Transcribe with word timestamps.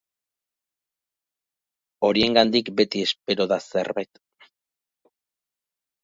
Horiengandik 2.07 2.71
beti 2.79 3.03
espero 3.09 3.45
da 3.51 3.59
zerbait. 3.75 4.13